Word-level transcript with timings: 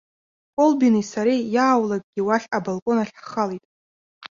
Колбини 0.55 1.03
сареи 1.11 1.47
иааулакгьы 1.53 2.21
уахь 2.27 2.47
абалкон 2.57 2.97
ахь 3.03 3.13
ҳхалеит. 3.23 3.63